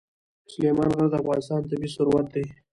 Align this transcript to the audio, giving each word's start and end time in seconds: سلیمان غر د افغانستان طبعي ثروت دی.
سلیمان 0.51 0.89
غر 0.95 1.07
د 1.11 1.15
افغانستان 1.21 1.61
طبعي 1.69 1.89
ثروت 1.95 2.27
دی. 2.33 2.45